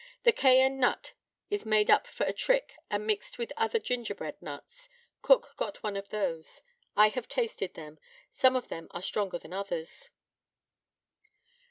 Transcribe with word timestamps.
The 0.23 0.31
cayenne 0.33 0.79
nut 0.79 1.13
is 1.51 1.63
made 1.63 1.91
up 1.91 2.07
for 2.07 2.25
a 2.25 2.33
trick 2.33 2.73
and 2.89 3.05
mixed 3.05 3.37
with 3.37 3.53
other 3.55 3.77
gingerbread 3.77 4.41
nuts. 4.41 4.89
Cook 5.21 5.53
got 5.57 5.83
one 5.83 5.95
of 5.95 6.09
those. 6.09 6.63
I 6.97 7.09
have 7.09 7.27
tasted 7.27 7.75
them. 7.75 7.99
Some 8.31 8.55
of 8.55 8.69
them 8.69 8.87
are 8.95 9.01
stronger 9.03 9.37
than 9.37 9.53
others. 9.53 10.09